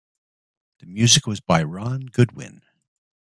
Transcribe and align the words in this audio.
The 0.79 0.87
music 0.87 1.27
was 1.27 1.41
by 1.41 1.61
Ron 1.61 2.07
Goodwin. 2.07 2.63